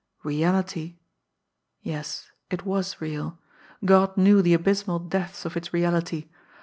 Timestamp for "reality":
0.23-0.97, 5.73-6.27